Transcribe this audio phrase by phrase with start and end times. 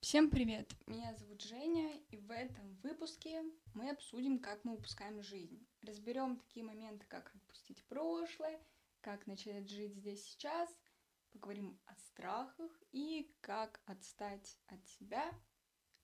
[0.00, 0.72] Всем привет!
[0.86, 3.42] Меня зовут Женя, и в этом выпуске
[3.74, 5.66] мы обсудим, как мы упускаем жизнь.
[5.82, 8.60] Разберем такие моменты, как отпустить прошлое,
[9.00, 10.70] как начать жить здесь сейчас,
[11.32, 15.32] поговорим о страхах и как отстать от себя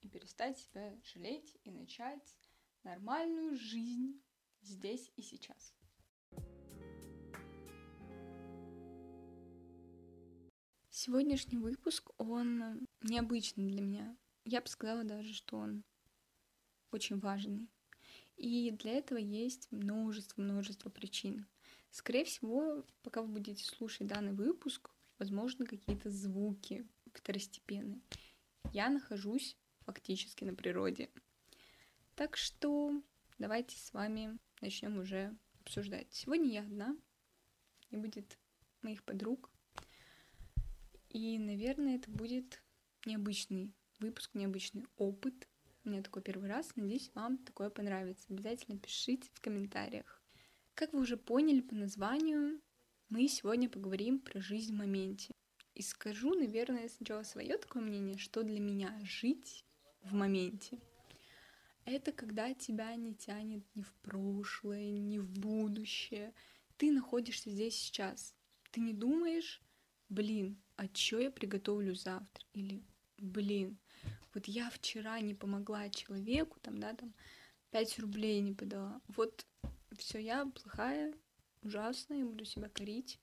[0.01, 2.37] и перестать себя жалеть и начать
[2.83, 4.21] нормальную жизнь
[4.61, 5.73] здесь и сейчас.
[11.05, 14.15] Сегодняшний выпуск, он необычный для меня.
[14.45, 15.83] Я бы сказала даже, что он
[16.91, 17.69] очень важный.
[18.37, 21.45] И для этого есть множество-множество причин.
[21.91, 27.99] Скорее всего, пока вы будете слушать данный выпуск, возможно, какие-то звуки второстепенные.
[28.71, 31.09] Я нахожусь фактически на природе.
[32.15, 33.03] Так что
[33.39, 36.07] давайте с вами начнем уже обсуждать.
[36.13, 36.95] Сегодня я одна,
[37.89, 38.39] и будет
[38.81, 39.52] моих подруг.
[41.13, 42.63] И, наверное, это будет
[43.05, 45.47] необычный выпуск, необычный опыт.
[45.85, 46.75] У меня такой первый раз.
[46.75, 48.25] Надеюсь, вам такое понравится.
[48.29, 50.21] Обязательно пишите в комментариях.
[50.73, 52.59] Как вы уже поняли по названию,
[53.09, 55.35] мы сегодня поговорим про жизнь в моменте.
[55.75, 59.63] И скажу, наверное, сначала свое такое мнение, что для меня жить
[60.01, 60.79] в моменте.
[61.85, 66.33] Это когда тебя не тянет ни в прошлое, ни в будущее.
[66.77, 68.33] Ты находишься здесь сейчас.
[68.71, 69.61] Ты не думаешь,
[70.13, 72.45] блин, а что я приготовлю завтра?
[72.53, 72.83] Или,
[73.17, 73.77] блин,
[74.33, 77.13] вот я вчера не помогла человеку, там, да, там,
[77.71, 79.01] 5 рублей не подала.
[79.07, 79.45] Вот
[79.97, 81.13] все, я плохая,
[81.63, 83.19] ужасная, я буду себя корить.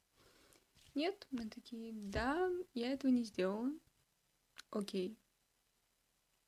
[0.95, 3.73] Нет, мы такие, да, я этого не сделала.
[4.71, 5.17] Окей.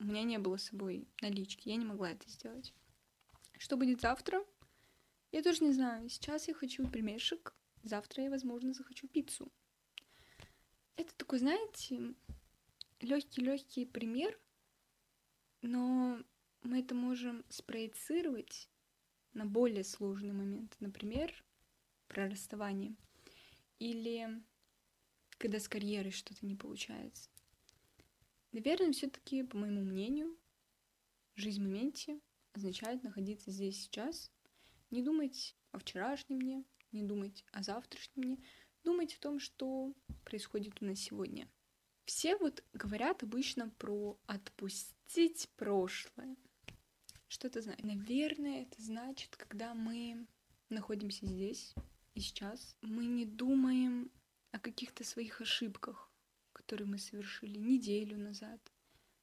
[0.01, 2.75] У меня не было с собой налички, я не могла это сделать.
[3.59, 4.45] Что будет завтра?
[5.31, 6.09] Я тоже не знаю.
[6.09, 9.53] Сейчас я хочу пельмешек, завтра я, возможно, захочу пиццу.
[10.97, 12.15] Это такой, знаете,
[13.01, 14.39] легкий-легкий пример,
[15.63, 16.23] но
[16.63, 18.69] мы это можем спроецировать
[19.33, 20.77] на более сложный момент.
[20.81, 21.33] Например,
[22.09, 22.95] про расставание.
[23.79, 24.43] Или
[25.39, 27.29] когда с карьерой что-то не получается.
[28.53, 30.37] Наверное, все-таки, по моему мнению,
[31.35, 32.21] жизнь в моменте
[32.53, 34.31] означает находиться здесь сейчас,
[34.91, 38.39] не думать о вчерашнем дне, не думать о завтрашнем дне,
[38.83, 39.95] думать о том, что
[40.25, 41.49] происходит у нас сегодня.
[42.05, 46.37] Все вот говорят обычно про отпустить прошлое.
[47.29, 47.85] Что это значит?
[47.85, 50.27] Наверное, это значит, когда мы
[50.69, 51.75] находимся здесь
[52.15, 54.11] и сейчас, мы не думаем
[54.51, 56.11] о каких-то своих ошибках,
[56.53, 58.61] которые мы совершили неделю назад,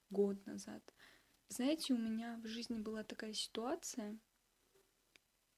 [0.10, 0.82] год назад.
[1.50, 4.18] Знаете, у меня в жизни была такая ситуация.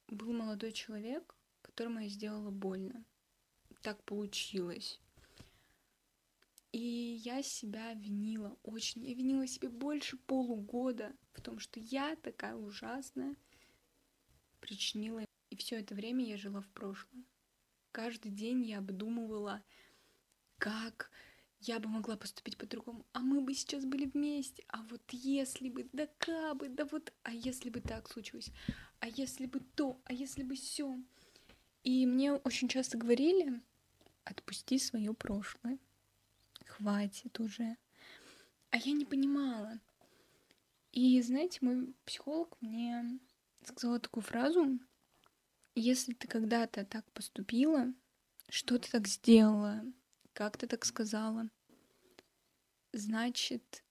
[0.07, 3.05] Был молодой человек, которому я сделала больно
[3.81, 4.99] так получилось.
[6.71, 9.05] И я себя винила очень.
[9.05, 13.35] Я винила себе больше полугода в том, что я такая ужасная
[14.61, 15.25] причинила.
[15.49, 17.25] И все это время я жила в прошлом.
[17.91, 19.61] Каждый день я обдумывала,
[20.57, 21.11] как
[21.59, 23.05] я бы могла поступить по-другому.
[23.11, 24.63] А мы бы сейчас были вместе.
[24.69, 28.49] А вот если бы, да кабы, да вот, а если бы так случилось,
[28.99, 30.97] а если бы то, а если бы все.
[31.83, 33.61] И мне очень часто говорили,
[34.23, 35.79] отпусти свое прошлое.
[36.65, 37.77] Хватит уже.
[38.69, 39.79] А я не понимала.
[40.91, 43.19] И знаете, мой психолог мне
[43.63, 44.79] сказала такую фразу.
[45.75, 47.93] Если ты когда-то так поступила,
[48.49, 49.83] что ты так сделала,
[50.33, 51.49] как ты так сказала,
[52.91, 53.83] значит,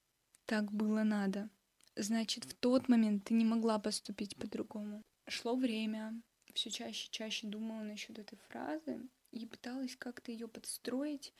[0.46, 1.48] так было надо.
[1.96, 5.02] Значит, в тот момент ты не могла поступить по-другому.
[5.26, 6.20] Шло время,
[6.54, 11.32] все чаще и чаще думала насчет этой фразы, и пыталась как-то ее подстроить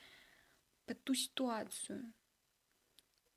[0.87, 2.13] под ту ситуацию.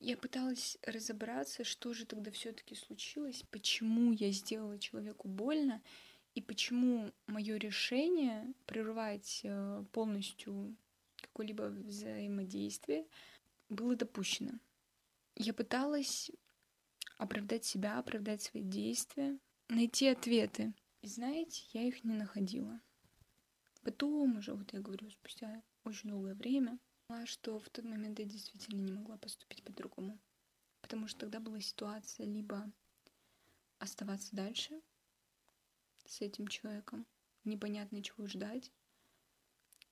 [0.00, 5.82] Я пыталась разобраться, что же тогда все-таки случилось, почему я сделала человеку больно,
[6.34, 10.76] и почему мое решение прервать э, полностью
[11.16, 13.06] какое-либо взаимодействие
[13.68, 14.58] было допущено.
[15.36, 16.30] Я пыталась
[17.18, 20.74] оправдать себя, оправдать свои действия, найти ответы.
[21.02, 22.80] И знаете, я их не находила.
[23.84, 28.24] Потом уже, вот я говорю, спустя очень долгое время, поняла, что в тот момент я
[28.24, 30.18] действительно не могла поступить по-другому.
[30.80, 32.72] Потому что тогда была ситуация либо
[33.78, 34.80] оставаться дальше
[36.06, 37.06] с этим человеком,
[37.44, 38.72] непонятно чего ждать,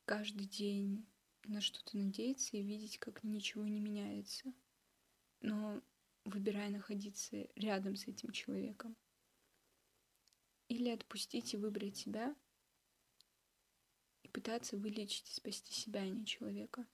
[0.07, 1.07] каждый день
[1.45, 4.55] на что-то надеяться и видеть, как ничего не меняется.
[5.41, 5.83] Но
[6.25, 8.97] выбирая находиться рядом с этим человеком.
[10.69, 12.35] Или отпустить и выбрать себя—
[14.33, 16.87] пытаться вылечить и спасти себя, а не человека.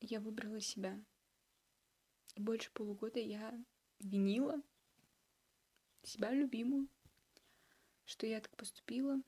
[0.00, 1.02] Я выбрала себя.
[2.34, 3.52] И больше полугода я
[3.98, 4.62] винила
[6.02, 6.88] себя любимую,
[8.04, 9.20] что я так поступила.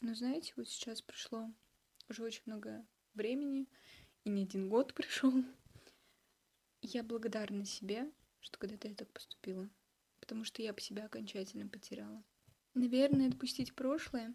[0.00, 1.50] Но знаете, вот сейчас прошло
[2.08, 3.66] уже очень много времени,
[4.24, 5.32] и не один год пришел.
[6.82, 9.68] Я благодарна себе, что когда-то я так поступила,
[10.20, 12.22] потому что я бы себя окончательно потеряла.
[12.76, 14.34] Наверное, отпустить прошлое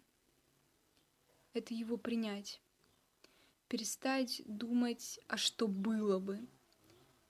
[1.52, 2.60] —это его принять.
[3.68, 6.44] Перестать думать, а что было бы.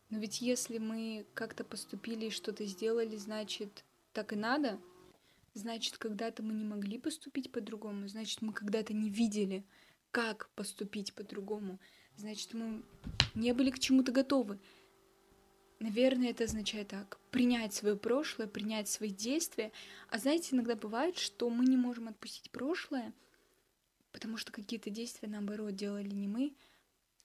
[0.08, 4.80] Но ведь если мы как-то поступили и что-то сделали, значит, так и надо.
[5.52, 8.08] Значит, когда-то мы не могли поступить по-другому.
[8.08, 9.66] Значит, мы когда-то не видели,
[10.12, 11.78] как поступить по-другому.
[12.16, 12.82] Значит, мы
[13.34, 14.58] не были к чему-то готовы.
[15.82, 17.18] Наверное, это означает так.
[17.32, 19.72] Принять свое прошлое, принять свои действия.
[20.10, 23.12] А знаете, иногда бывает, что мы не можем отпустить прошлое,
[24.12, 26.54] потому что какие-то действия, наоборот, делали не мы,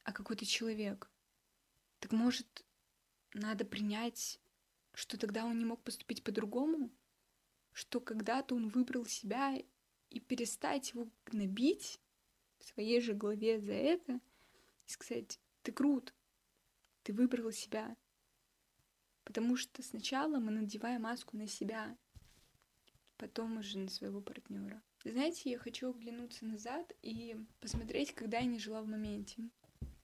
[0.06, 1.08] а какой-то человек.
[2.00, 2.66] Так может,
[3.36, 4.40] надо принять,
[4.96, 6.90] что тогда он не мог поступить по-другому?
[7.74, 9.56] Что когда-то он выбрал себя
[10.10, 12.00] и перестать его гнобить
[12.58, 14.20] в своей же голове за это
[14.88, 16.12] и сказать, ты крут,
[17.04, 17.96] ты выбрал себя,
[19.28, 21.98] Потому что сначала мы надеваем маску на себя,
[23.18, 24.82] потом уже на своего партнера.
[25.04, 29.50] Знаете, я хочу оглянуться назад и посмотреть, когда я не жила в моменте.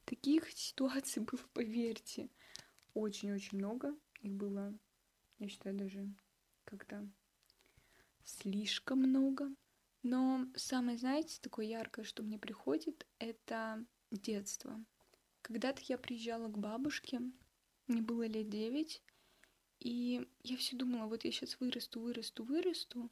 [0.03, 2.29] Таких ситуаций было, поверьте,
[2.93, 3.95] очень-очень много.
[4.19, 4.77] Их было,
[5.39, 6.05] я считаю, даже
[6.65, 7.09] как-то
[8.25, 9.55] слишком много.
[10.01, 14.83] Но самое, знаете, такое яркое, что мне приходит, это детство.
[15.41, 17.21] Когда-то я приезжала к бабушке,
[17.87, 19.01] мне было лет девять,
[19.83, 23.11] и я все думала, вот я сейчас вырасту, вырасту, вырасту,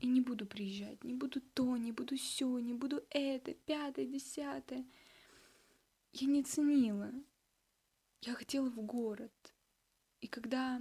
[0.00, 4.84] и не буду приезжать, не буду то, не буду все, не буду это, пятое, десятое.
[6.12, 7.12] Я не ценила.
[8.22, 9.32] Я хотела в город.
[10.20, 10.80] И когда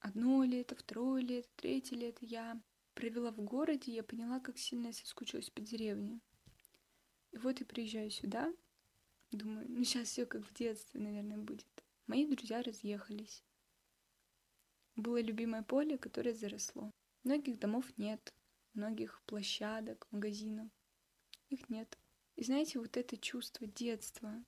[0.00, 2.62] одно лето, второе лето, третье лето я
[2.94, 6.20] провела в городе, я поняла, как сильно я соскучилась по деревне.
[7.32, 8.50] И вот я приезжаю сюда,
[9.30, 11.66] думаю, ну сейчас все как в детстве, наверное, будет.
[12.06, 13.44] Мои друзья разъехались
[14.98, 16.92] было любимое поле, которое заросло.
[17.24, 18.34] Многих домов нет,
[18.74, 20.68] многих площадок, магазинов.
[21.48, 21.98] Их нет.
[22.36, 24.44] И знаете, вот это чувство детства,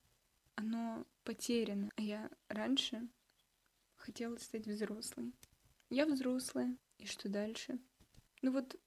[0.55, 1.89] оно потеряно.
[1.95, 3.07] А я раньше
[3.95, 5.33] хотела стать взрослой.
[5.89, 6.77] Я взрослая.
[6.97, 7.79] И что дальше?
[8.41, 8.79] Ну вот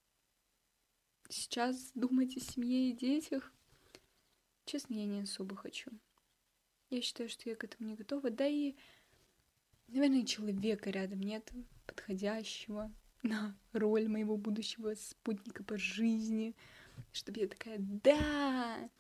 [1.29, 3.53] сейчас думать о семье и детях,
[4.65, 5.91] честно, я не особо хочу.
[6.91, 8.31] Я считаю, что я к этому не готова.
[8.31, 8.77] Да и
[9.89, 11.51] Наверное, человека рядом нет
[11.87, 12.93] подходящего
[13.23, 16.55] на роль моего будущего спутника по жизни,
[17.13, 18.91] чтобы я такая, да,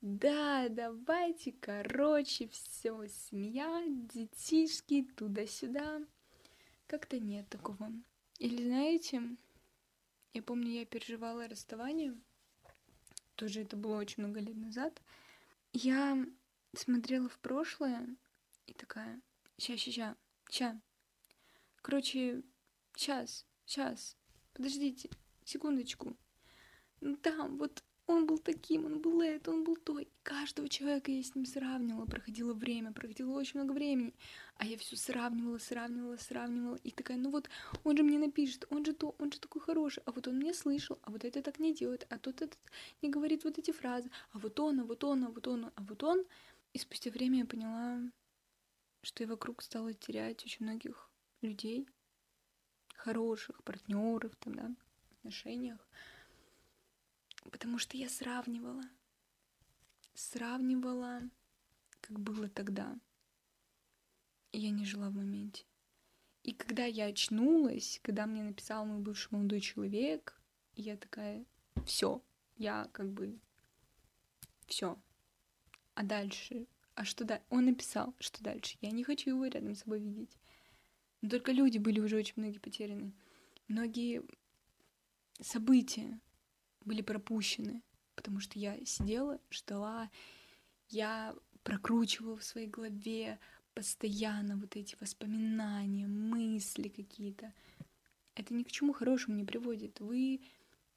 [0.00, 6.02] да, давайте, короче, все, семья, детишки, туда-сюда.
[6.86, 7.92] Как-то нет такого.
[8.38, 9.22] Или знаете,
[10.34, 12.14] я помню, я переживала расставание,
[13.36, 15.00] тоже это было очень много лет назад.
[15.72, 16.26] Я
[16.74, 18.06] смотрела в прошлое
[18.66, 19.20] и такая,
[19.58, 20.16] ща, ща, ща,
[20.50, 20.80] ща.
[21.82, 22.42] Короче,
[22.94, 24.16] сейчас, сейчас,
[24.52, 25.10] подождите,
[25.44, 26.16] секундочку.
[27.00, 29.98] Ну там, вот он был таким, он был это, он был то.
[29.98, 34.14] И каждого человека я с ним сравнивала, проходило время, проходило очень много времени.
[34.56, 36.76] А я все сравнивала, сравнивала, сравнивала.
[36.84, 37.48] И такая, ну вот,
[37.84, 40.02] он же мне напишет, он же то, он же такой хороший.
[40.06, 42.58] А вот он меня слышал, а вот это так не делает, а тот этот
[43.02, 44.10] не говорит вот эти фразы.
[44.32, 46.24] А вот он, а вот он, а вот он, а вот он.
[46.72, 48.00] И спустя время я поняла,
[49.02, 51.88] что я вокруг стала терять очень многих людей,
[52.94, 54.74] хороших партнеров, там, да,
[55.08, 55.86] в отношениях,
[57.50, 58.84] потому что я сравнивала,
[60.14, 61.22] сравнивала,
[62.00, 62.96] как было тогда,
[64.52, 65.64] и я не жила в моменте.
[66.42, 70.40] И когда я очнулась, когда мне написал мой бывший молодой человек,
[70.74, 71.44] я такая,
[71.86, 72.20] все,
[72.56, 73.38] я как бы
[74.66, 74.98] все.
[75.94, 77.44] А дальше а что дальше?
[77.50, 78.76] Он написал, что дальше.
[78.80, 80.36] Я не хочу его рядом с собой видеть.
[81.20, 83.12] Но только люди были уже очень многие потеряны.
[83.68, 84.22] Многие
[85.40, 86.20] события
[86.84, 87.82] были пропущены,
[88.14, 90.10] потому что я сидела, ждала,
[90.88, 93.38] я прокручивала в своей голове
[93.74, 97.54] постоянно вот эти воспоминания, мысли какие-то.
[98.34, 100.00] Это ни к чему хорошему не приводит.
[100.00, 100.40] Вы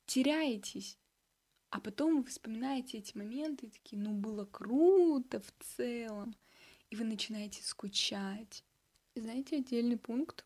[0.05, 0.97] теряетесь
[1.75, 6.33] а потом вы вспоминаете эти моменты и такие, ну было круто в целом.
[6.89, 8.63] И вы начинаете скучать.
[9.13, 10.45] И знаете, отдельный пункт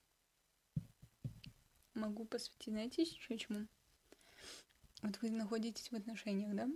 [1.94, 3.68] могу посвятить, знаете, еще чему?
[5.04, 6.68] Вот вы находитесь в отношениях, да?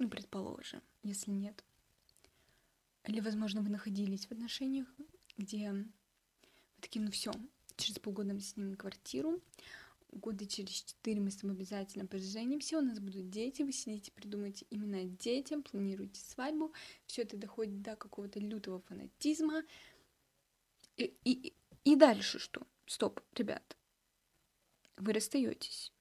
[0.00, 1.62] Ну, предположим, если нет.
[3.04, 4.88] Или, возможно, вы находились в отношениях,
[5.36, 5.86] где вы
[6.80, 7.30] такие, ну все,
[7.76, 9.40] через полгода мы снимем квартиру,
[10.12, 14.66] года через четыре мы с тобой обязательно поженимся, у нас будут дети, вы сидите, придумаете
[14.70, 16.72] именно детям, планируете свадьбу,
[17.06, 19.62] все это доходит до какого-то лютого фанатизма.
[20.96, 22.66] И, и, и дальше что?
[22.86, 23.76] Стоп, ребят.
[24.96, 25.92] Вы расстаетесь.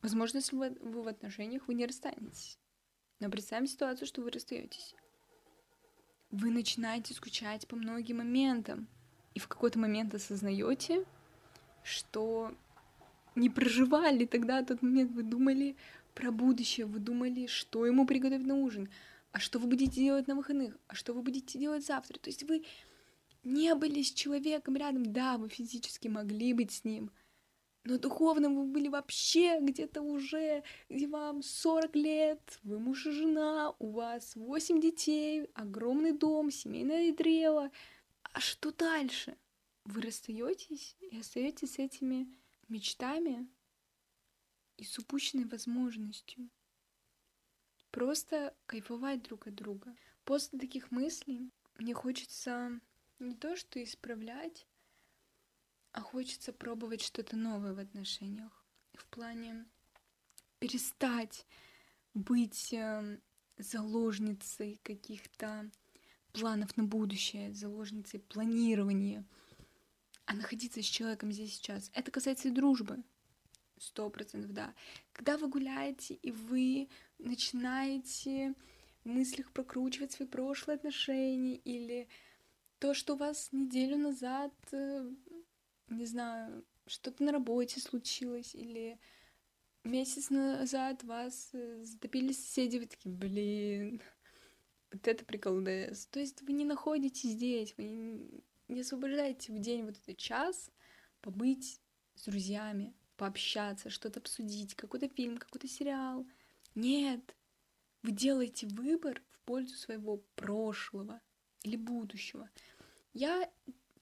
[0.00, 2.58] Возможно, если вы, вы в отношениях, вы не расстанетесь.
[3.20, 4.94] Но представим ситуацию, что вы расстаетесь.
[6.30, 8.88] Вы начинаете скучать по многим моментам.
[9.34, 11.04] И в какой-то момент осознаете,
[11.84, 12.54] что
[13.34, 15.76] не проживали тогда тот момент, вы думали
[16.14, 18.88] про будущее, вы думали, что ему приготовить на ужин,
[19.32, 22.18] а что вы будете делать на выходных, а что вы будете делать завтра.
[22.18, 22.64] То есть вы
[23.44, 27.10] не были с человеком рядом, да, вы физически могли быть с ним,
[27.84, 33.74] но духовно вы были вообще где-то уже, где вам 40 лет, вы муж и жена,
[33.80, 37.72] у вас 8 детей, огромный дом, семейное древо.
[38.22, 39.36] А что дальше?
[39.84, 42.28] Вы расстаетесь и остаетесь с этими
[42.72, 43.48] мечтами
[44.78, 46.50] и с упущенной возможностью.
[47.90, 49.94] Просто кайфовать друг от друга.
[50.24, 52.80] После таких мыслей мне хочется
[53.18, 54.66] не то что исправлять,
[55.92, 58.64] а хочется пробовать что-то новое в отношениях.
[58.94, 59.66] В плане
[60.58, 61.46] перестать
[62.14, 63.20] быть эм,
[63.58, 65.70] заложницей каких-то
[66.32, 69.26] планов на будущее, заложницей планирования—
[70.32, 71.90] а находиться с человеком здесь сейчас.
[71.92, 73.02] Это касается и дружбы.
[73.78, 74.74] Сто процентов, да.
[75.12, 78.54] Когда вы гуляете, и вы начинаете
[79.04, 82.08] в мыслях прокручивать свои прошлые отношения, или
[82.78, 85.10] то, что у вас неделю назад, э,
[85.88, 88.98] не знаю, что-то на работе случилось, или
[89.84, 94.00] месяц назад вас э, затопили соседи, вы такие, блин,
[94.92, 96.06] вот это прикол ДС.
[96.06, 100.70] То есть вы не находитесь здесь, вы не освобождайте в день вот этот час
[101.20, 101.80] побыть
[102.14, 106.26] с друзьями, пообщаться, что-то обсудить, какой-то фильм, какой-то сериал.
[106.74, 107.36] Нет,
[108.02, 111.20] вы делаете выбор в пользу своего прошлого
[111.62, 112.50] или будущего.
[113.12, 113.50] Я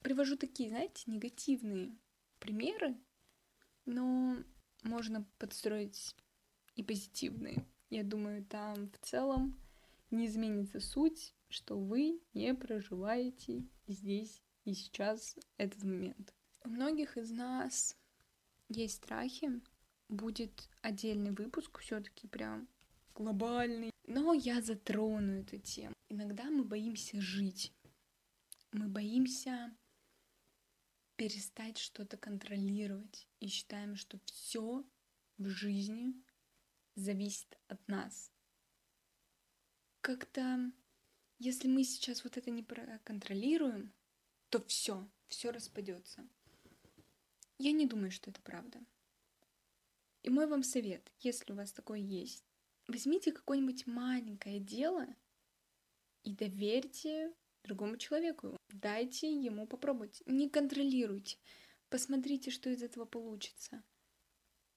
[0.02, 1.96] привожу такие, знаете, негативные
[2.38, 2.96] примеры,
[3.84, 4.36] но
[4.82, 6.14] можно подстроить
[6.74, 7.66] и позитивные.
[7.90, 9.60] Я думаю, там в целом
[10.10, 16.32] не изменится суть, что вы не проживаете здесь и сейчас этот момент.
[16.62, 17.96] У многих из нас
[18.68, 19.60] есть страхи,
[20.08, 22.68] будет отдельный выпуск, все-таки прям
[23.14, 23.90] глобальный.
[24.06, 25.94] Но я затрону эту тему.
[26.08, 27.72] Иногда мы боимся жить.
[28.72, 29.76] Мы боимся
[31.16, 34.84] перестать что-то контролировать и считаем, что все
[35.38, 36.14] в жизни
[36.94, 38.30] зависит от нас.
[40.00, 40.72] Как-то,
[41.38, 43.92] если мы сейчас вот это не проконтролируем,
[44.50, 46.26] то все, все распадется.
[47.58, 48.80] Я не думаю, что это правда.
[50.22, 52.44] И мой вам совет, если у вас такое есть,
[52.88, 55.06] возьмите какое-нибудь маленькое дело
[56.24, 58.56] и доверьте другому человеку.
[58.68, 60.22] Дайте ему попробовать.
[60.26, 61.38] Не контролируйте.
[61.88, 63.82] Посмотрите, что из этого получится.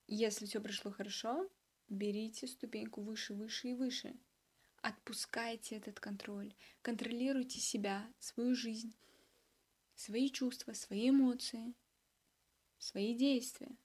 [0.07, 1.49] Если все прошло хорошо,
[1.89, 4.15] берите ступеньку выше, выше и выше.
[4.81, 6.53] Отпускайте этот контроль.
[6.81, 8.93] Контролируйте себя, свою жизнь
[10.03, 11.73] свои чувства, свои эмоции,
[12.77, 13.75] свои действия.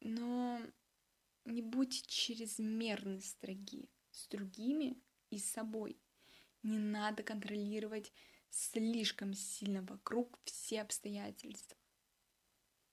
[0.00, 0.60] Но
[1.44, 4.96] не будьте чрезмерно строги с другими
[5.30, 6.00] и с собой.
[6.62, 8.12] Не надо контролировать
[8.48, 11.76] слишком сильно вокруг все обстоятельства.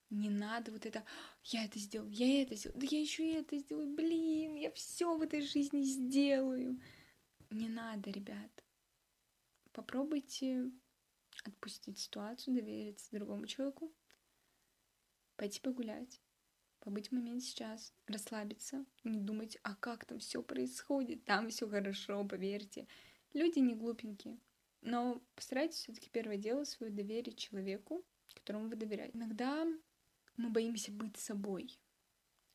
[0.09, 1.05] Не надо вот это,
[1.43, 5.17] я это сделал, я это сделал, да я еще и это сделаю, блин, я все
[5.17, 6.79] в этой жизни сделаю.
[7.49, 8.63] Не надо, ребят.
[9.71, 10.71] Попробуйте
[11.47, 13.93] отпустить ситуацию, довериться другому человеку,
[15.35, 16.21] пойти погулять,
[16.79, 22.23] побыть в моменте сейчас, расслабиться, не думать, а как там все происходит, там все хорошо,
[22.25, 22.87] поверьте.
[23.33, 24.39] Люди не глупенькие,
[24.81, 29.17] но постарайтесь все-таки первое дело свое доверить человеку, которому вы доверяете.
[29.17, 29.65] Иногда
[30.37, 31.79] мы боимся быть собой,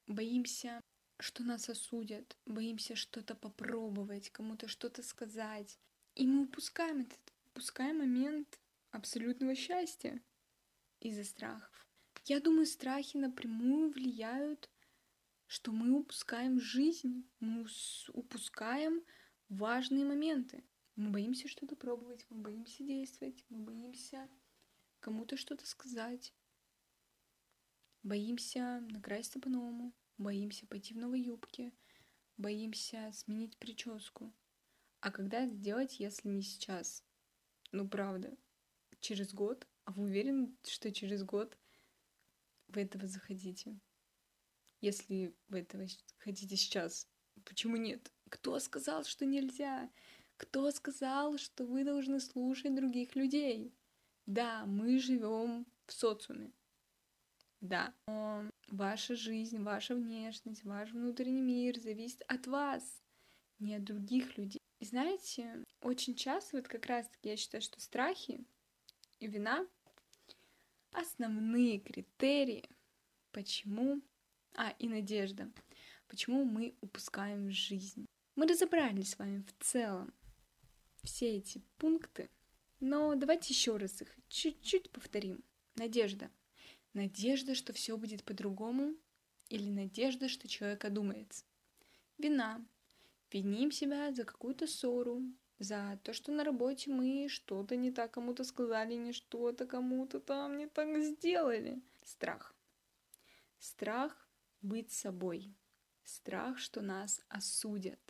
[0.06, 0.80] боимся,
[1.18, 5.78] что нас осудят, боимся что-то попробовать, кому-то что-то сказать.
[6.14, 10.22] И мы упускаем этот, упускаем момент абсолютного счастья
[11.00, 11.88] из-за страхов.
[12.26, 14.70] Я думаю, страхи напрямую влияют,
[15.46, 17.66] что мы упускаем жизнь, мы
[18.12, 19.02] упускаем
[19.48, 20.64] важные моменты.
[20.96, 24.28] Мы боимся что-то пробовать, мы боимся действовать, мы боимся
[25.00, 26.34] кому-то что-то сказать,
[28.02, 31.72] боимся накраситься по-новому, боимся пойти в новой юбке,
[32.36, 34.34] боимся сменить прическу.
[35.00, 37.02] А когда это делать, если не сейчас?
[37.72, 38.36] Ну, правда.
[39.00, 39.66] Через год.
[39.84, 41.58] А вы уверены, что через год
[42.68, 43.78] вы этого захотите?
[44.80, 45.86] Если вы этого
[46.18, 47.08] хотите сейчас,
[47.44, 48.12] почему нет?
[48.28, 49.90] Кто сказал, что нельзя?
[50.36, 53.74] Кто сказал, что вы должны слушать других людей?
[54.26, 56.52] Да, мы живем в социуме.
[57.60, 63.02] Да, но ваша жизнь, ваша внешность, ваш внутренний мир зависит от вас,
[63.58, 64.60] не от других людей.
[64.78, 68.46] И знаете, очень часто вот как раз-таки я считаю, что страхи
[69.26, 69.66] вина—
[70.92, 72.68] основные критерии,
[73.32, 74.02] почему...
[74.56, 75.48] А, и надежда.
[76.08, 78.04] Почему мы упускаем жизнь.
[78.34, 80.12] Мы разобрали с вами в целом
[81.02, 82.28] все эти пункты,
[82.80, 85.44] но давайте еще раз их чуть-чуть повторим.
[85.76, 86.30] Надежда.
[86.94, 88.96] Надежда, что все будет по-другому,
[89.48, 91.44] или надежда, что человек одумается.
[92.18, 92.64] Вина.
[93.32, 95.22] Виним себя за какую-то ссору,
[95.60, 100.56] за то, что на работе мы что-то не так кому-то сказали, не что-то кому-то там
[100.56, 101.80] не так сделали.
[102.02, 102.54] Страх.
[103.58, 104.28] Страх
[104.62, 105.54] быть собой.
[106.02, 108.00] Страх, что нас осудят.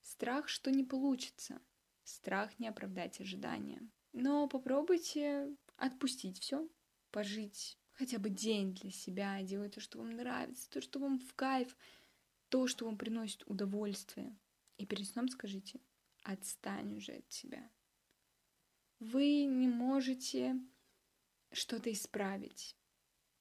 [0.00, 1.60] Страх, что не получится.
[2.04, 3.82] Страх не оправдать ожидания.
[4.12, 6.68] Но попробуйте отпустить все,
[7.10, 11.34] пожить хотя бы день для себя, делать то, что вам нравится, то, что вам в
[11.34, 11.76] кайф,
[12.48, 14.36] то, что вам приносит удовольствие.
[14.76, 15.80] И перед сном скажите,
[16.22, 17.70] отстань уже от себя.
[18.98, 20.56] Вы не можете
[21.50, 22.76] что-то исправить,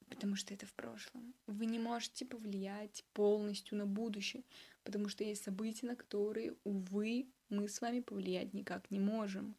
[0.09, 1.33] потому что это в прошлом.
[1.47, 4.43] Вы не можете повлиять полностью на будущее,
[4.83, 9.55] потому что есть события, на которые, увы, мы с вами повлиять никак не можем.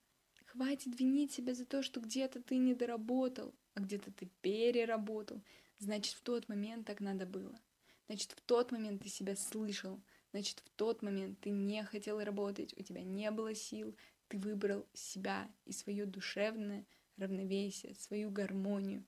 [0.46, 5.42] Хватит винить себя за то, что где-то ты не доработал, а где-то ты переработал.
[5.78, 7.58] Значит, в тот момент так надо было.
[8.06, 10.02] Значит, в тот момент ты себя слышал.
[10.32, 13.94] Значит, в тот момент ты не хотел работать, у тебя не было сил,
[14.28, 16.86] ты выбрал себя и свое душевное
[17.18, 19.04] равновесие, свою гармонию.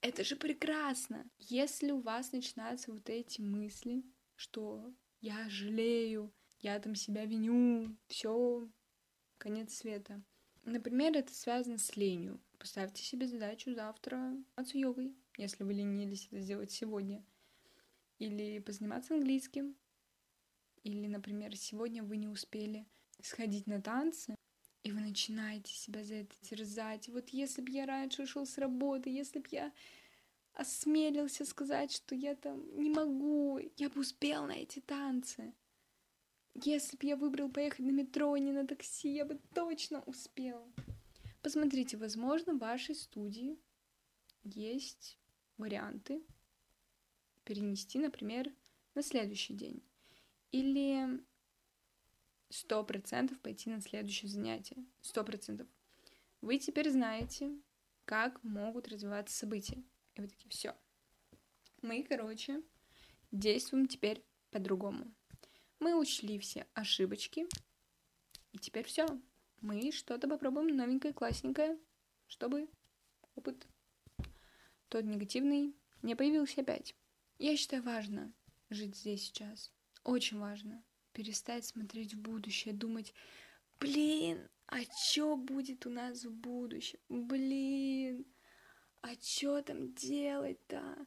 [0.00, 1.30] Это же прекрасно!
[1.38, 4.04] Если у вас начинаются вот эти мысли,
[4.34, 8.68] что я жалею, я там себя виню, все,
[9.38, 10.20] конец света.
[10.64, 12.40] Например, это связано с ленью.
[12.58, 17.24] Поставьте себе задачу завтра заниматься йогой, если вы ленились это сделать сегодня.
[18.18, 19.76] Или позаниматься английским,
[20.88, 22.86] или, например, сегодня вы не успели
[23.20, 24.34] сходить на танцы,
[24.82, 27.08] и вы начинаете себя за это терзать.
[27.08, 29.72] Вот если бы я раньше ушел с работы, если бы я
[30.54, 35.54] осмелился сказать, что я там не могу, я бы успел на эти танцы.
[36.54, 40.72] Если бы я выбрал поехать на метро, а не на такси, я бы точно успел.
[41.42, 43.58] Посмотрите, возможно, в вашей студии
[44.42, 45.18] есть
[45.56, 46.22] варианты
[47.44, 48.52] перенести, например,
[48.94, 49.82] на следующий день.
[50.50, 51.22] Или
[52.48, 54.84] сто процентов пойти на следующее занятие.
[55.00, 55.66] Сто процентов.
[56.40, 57.50] Вы теперь знаете,
[58.04, 59.82] как могут развиваться события.
[60.14, 60.74] И вы такие, все.
[61.82, 62.62] Мы, короче,
[63.30, 65.12] действуем теперь по-другому.
[65.80, 67.46] Мы учли все ошибочки,
[68.52, 69.06] и теперь все.
[69.60, 71.78] Мы что-то попробуем новенькое, классненькое,
[72.26, 72.68] чтобы
[73.34, 73.66] опыт
[74.88, 76.94] тот негативный не появился опять.
[77.38, 78.32] Я считаю важно
[78.70, 79.70] жить здесь сейчас.
[80.08, 83.12] Очень важно перестать смотреть в будущее, думать,
[83.78, 86.98] блин, а чё будет у нас в будущем?
[87.10, 88.24] Блин,
[89.02, 91.06] а чё там делать-то?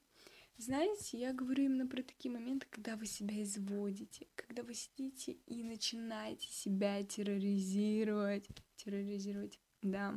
[0.57, 5.63] Знаете, я говорю именно про такие моменты, когда вы себя изводите, когда вы сидите и
[5.63, 8.47] начинаете себя терроризировать.
[8.75, 10.13] Терроризировать, да.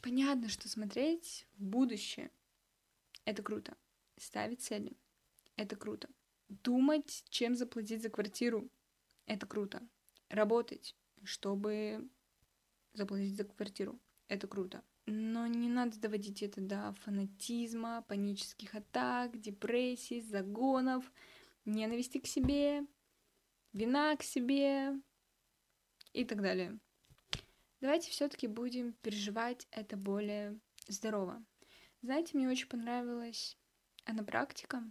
[0.00, 2.30] Понятно, что смотреть в будущее—
[3.26, 3.76] это круто.
[4.16, 4.96] Ставить цели—
[5.56, 6.08] это круто.
[6.62, 8.68] Думать, чем заплатить за квартиру—
[9.26, 9.80] это круто.
[10.28, 12.10] Работать, чтобы
[12.92, 14.84] заплатить за квартиру— это круто.
[15.06, 21.10] Но не надо доводить это до фанатизма, панических атак, депрессий, загонов,
[21.64, 22.86] ненависти к себе,
[23.72, 25.00] вина к себе
[26.12, 26.78] и так далее.
[27.80, 31.42] Давайте все-таки будем переживать это более здорово.
[32.02, 33.56] Знаете, мне очень понравилась
[34.04, 34.84] одна практика,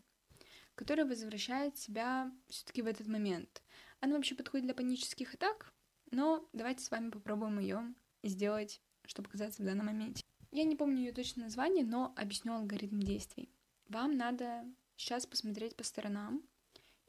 [0.75, 3.61] которая возвращает себя все-таки в этот момент.
[3.99, 5.73] Она вообще подходит для панических атак,
[6.11, 10.23] но давайте с вами попробуем ее сделать, чтобы оказаться в данном моменте.
[10.51, 13.49] Я не помню ее точное название, но объясню алгоритм действий.
[13.87, 14.65] Вам надо
[14.97, 16.43] сейчас посмотреть по сторонам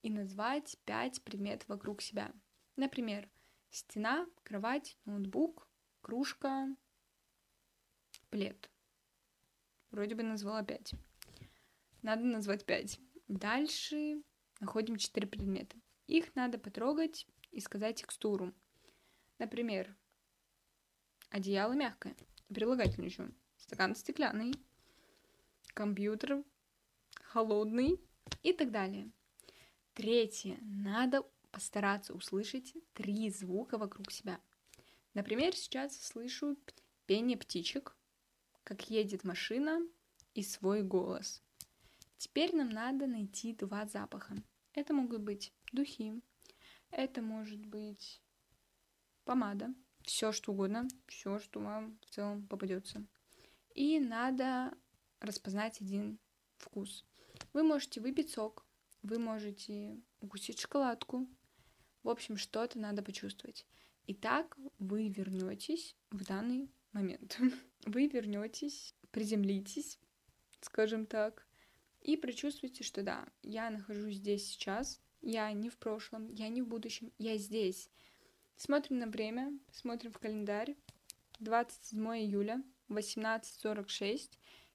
[0.03, 2.33] и назвать пять предметов вокруг себя.
[2.77, 3.29] Например,
[3.70, 5.68] стена, кровать, ноутбук,
[6.01, 6.68] кружка,
[8.31, 8.70] плед.
[9.90, 10.92] Вроде бы назвала пять.
[12.03, 12.98] Надо назвать пять.
[13.28, 14.22] Дальше
[14.61, 15.76] находим четыре предмета.
[16.06, 18.52] Их надо потрогать и сказать текстуру.
[19.38, 19.96] Например,
[21.32, 22.14] Одеяло мягкое.
[22.52, 23.30] Прилагательное еще.
[23.56, 24.52] Стакан стеклянный.
[25.72, 26.44] Компьютер
[27.22, 27.98] холодный
[28.42, 29.11] и так далее.
[29.94, 30.58] Третье.
[30.61, 34.42] Надо постараться услышать три звука вокруг себя.
[35.14, 36.58] Например, сейчас слышу
[37.06, 37.96] пение птичек,
[38.62, 39.80] как едет машина
[40.35, 41.42] и свой голос.
[42.22, 44.37] Теперь нам надо найти два запаха.
[44.74, 46.22] Это могут быть духи,
[46.92, 48.22] это может быть
[49.24, 53.04] помада, все что угодно, все, что вам в целом попадется.
[53.74, 54.72] И надо
[55.18, 56.20] распознать один
[56.58, 57.04] вкус.
[57.52, 58.64] Вы можете выпить сок,
[59.02, 61.26] вы можете укусить шоколадку.
[62.04, 63.66] В общем, что-то надо почувствовать.
[64.06, 67.37] Итак, вы вернетесь в данный момент.
[67.85, 69.98] Вы вернетесь, приземлитесь,
[70.61, 71.48] скажем так,
[72.02, 76.66] и прочувствуйте, что да, я нахожусь здесь сейчас, я не в прошлом, я не в
[76.66, 77.88] будущем, я здесь.
[78.56, 80.76] Смотрим на время, смотрим в календарь.
[81.40, 84.30] 27 июля, 18.46.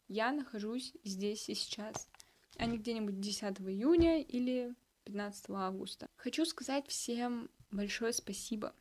[0.07, 2.09] Я нахожусь здесь и сейчас,
[2.57, 6.07] а не где-нибудь 10 июня или 15 августа.
[6.15, 8.73] Хочу сказать всем большое спасибо,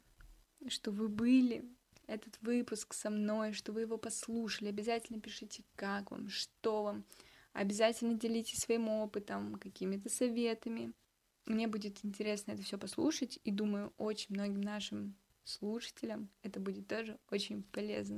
[0.68, 1.64] что вы были
[2.06, 4.68] этот выпуск со мной, что вы его послушали.
[4.68, 7.04] Обязательно пишите, как вам, что вам.
[7.56, 10.92] Обязательно делитесь своим опытом, какими-то советами.
[11.46, 17.18] Мне будет интересно это все послушать, и думаю, очень многим нашим слушателям это будет тоже
[17.30, 18.14] очень полезно.